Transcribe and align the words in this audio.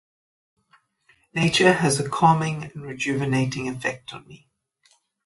Nature 1.31 1.73
has 1.73 1.99
a 1.99 2.09
calming 2.09 2.63
and 2.63 2.81
rejuvenating 2.81 3.67
effect 3.67 4.11
on 4.15 4.27
me. 4.27 4.47